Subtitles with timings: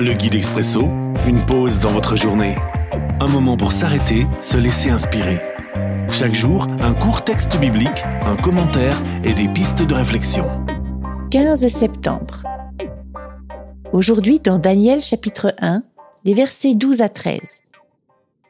[0.00, 0.82] Le guide expresso,
[1.26, 2.54] une pause dans votre journée.
[3.18, 5.40] Un moment pour s'arrêter, se laisser inspirer.
[6.08, 10.44] Chaque jour, un court texte biblique, un commentaire et des pistes de réflexion.
[11.32, 12.44] 15 septembre.
[13.92, 15.82] Aujourd'hui, dans Daniel chapitre 1,
[16.24, 17.62] les versets 12 à 13.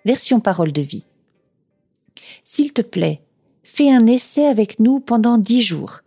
[0.05, 1.07] Version parole de vie.
[2.45, 3.23] S'il te plaît,
[3.63, 6.01] fais un essai avec nous pendant dix jours.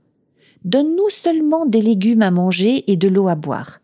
[0.65, 3.79] Donne-nous seulement des légumes à manger et de l'eau à boire.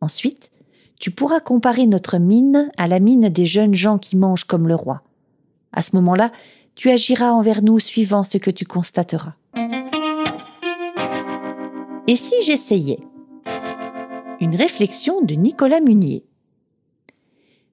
[0.00, 0.50] Ensuite,
[0.98, 4.74] tu pourras comparer notre mine à la mine des jeunes gens qui mangent comme le
[4.74, 5.02] roi.
[5.72, 6.32] À ce moment-là,
[6.74, 9.34] tu agiras envers nous suivant ce que tu constateras.
[12.06, 13.00] Et si j'essayais?
[14.40, 16.24] Une réflexion de Nicolas Munier.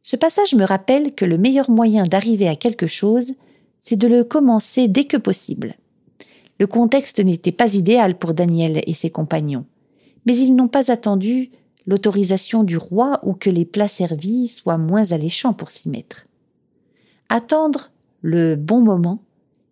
[0.01, 3.33] Ce passage me rappelle que le meilleur moyen d'arriver à quelque chose,
[3.79, 5.75] c'est de le commencer dès que possible.
[6.59, 9.65] Le contexte n'était pas idéal pour Daniel et ses compagnons,
[10.25, 11.49] mais ils n'ont pas attendu
[11.85, 16.25] l'autorisation du roi ou que les plats servis soient moins alléchants pour s'y mettre.
[17.29, 19.23] Attendre le bon moment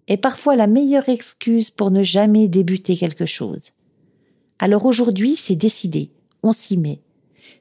[0.07, 3.71] est parfois la meilleure excuse pour ne jamais débuter quelque chose.
[4.59, 6.11] Alors aujourd'hui, c'est décidé,
[6.43, 7.01] on s'y met.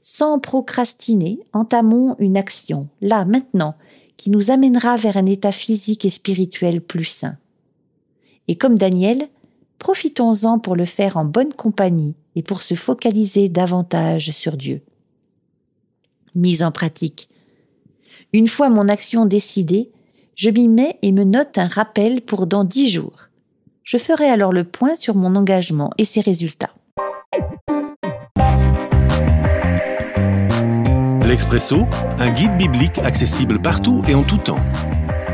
[0.03, 3.75] Sans procrastiner, entamons une action, là, maintenant,
[4.17, 7.39] qui nous amènera vers un état physique et spirituel plus sain.
[8.49, 9.29] Et comme Daniel,
[9.83, 14.81] profitons-en pour le faire en bonne compagnie et pour se focaliser davantage sur Dieu.
[16.37, 17.29] Mise en pratique.
[18.33, 19.91] Une fois mon action décidée,
[20.37, 23.29] je m'y mets et me note un rappel pour dans dix jours.
[23.83, 26.75] Je ferai alors le point sur mon engagement et ses résultats.
[31.27, 31.81] L'Expresso,
[32.21, 34.63] un guide biblique accessible partout et en tout temps.